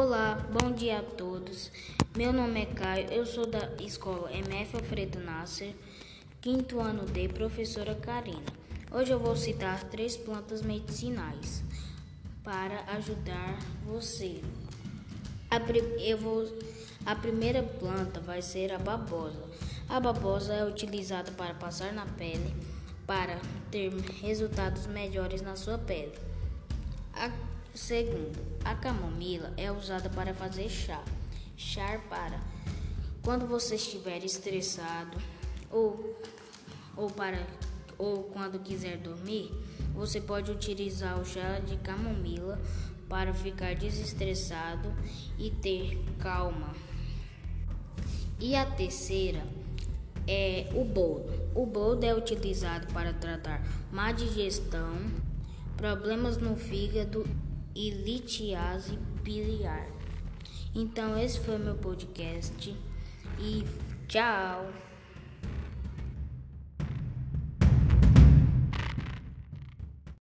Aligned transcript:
Olá, 0.00 0.38
bom 0.52 0.70
dia 0.70 1.00
a 1.00 1.02
todos. 1.02 1.72
Meu 2.16 2.32
nome 2.32 2.62
é 2.62 2.66
Caio, 2.66 3.10
eu 3.10 3.26
sou 3.26 3.44
da 3.44 3.68
escola 3.82 4.32
MF 4.32 4.76
Alfredo 4.76 5.18
Nasser, 5.18 5.74
quinto 6.40 6.78
ano 6.78 7.04
D, 7.04 7.26
professora 7.26 7.96
Karina. 7.96 8.46
Hoje 8.92 9.10
eu 9.10 9.18
vou 9.18 9.34
citar 9.34 9.82
três 9.90 10.16
plantas 10.16 10.62
medicinais 10.62 11.64
para 12.44 12.80
ajudar 12.92 13.58
você. 13.84 14.40
A, 15.50 15.56
eu 16.00 16.16
vou, 16.16 16.46
a 17.04 17.16
primeira 17.16 17.64
planta 17.64 18.20
vai 18.20 18.40
ser 18.40 18.72
a 18.72 18.78
babosa. 18.78 19.42
A 19.88 19.98
babosa 19.98 20.54
é 20.54 20.64
utilizada 20.64 21.32
para 21.32 21.54
passar 21.54 21.92
na 21.92 22.06
pele 22.06 22.54
para 23.04 23.36
ter 23.68 23.90
resultados 24.22 24.86
melhores 24.86 25.42
na 25.42 25.56
sua 25.56 25.76
pele. 25.76 26.16
A 27.12 27.32
segundo, 27.78 28.38
a 28.64 28.74
camomila 28.74 29.52
é 29.56 29.70
usada 29.70 30.10
para 30.10 30.34
fazer 30.34 30.68
chá. 30.68 31.02
Chá 31.56 32.00
para 32.10 32.40
quando 33.22 33.46
você 33.46 33.76
estiver 33.76 34.24
estressado 34.24 35.16
ou, 35.70 36.18
ou 36.96 37.08
para 37.10 37.38
ou 37.96 38.24
quando 38.24 38.58
quiser 38.60 38.98
dormir, 38.98 39.50
você 39.94 40.20
pode 40.20 40.50
utilizar 40.50 41.18
o 41.20 41.24
chá 41.24 41.60
de 41.60 41.76
camomila 41.78 42.60
para 43.08 43.32
ficar 43.32 43.74
desestressado 43.74 44.92
e 45.38 45.50
ter 45.50 46.04
calma. 46.18 46.74
E 48.38 48.54
a 48.54 48.66
terceira 48.66 49.42
é 50.26 50.68
o 50.74 50.84
boldo. 50.84 51.32
O 51.54 51.64
boldo 51.64 52.04
é 52.04 52.14
utilizado 52.14 52.92
para 52.92 53.12
tratar 53.12 53.62
má 53.90 54.12
digestão, 54.12 54.94
problemas 55.76 56.36
no 56.36 56.54
fígado 56.54 57.24
e 57.74 57.90
litiase 57.90 58.96
biliar. 59.22 59.86
Então 60.74 61.18
esse 61.18 61.40
foi 61.40 61.58
meu 61.58 61.74
podcast 61.76 62.76
e 63.38 63.64
tchau. 64.06 64.87